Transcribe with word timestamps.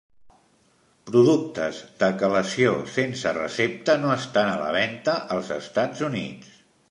Productes 1.09 1.81
de 2.03 2.09
quelació 2.23 2.71
sense 2.95 3.35
recepta 3.37 3.99
no 4.05 4.13
estan 4.15 4.49
a 4.53 4.57
la 4.65 4.75
venta 4.79 5.17
als 5.37 5.55
Estats 5.61 6.05
Units. 6.11 6.59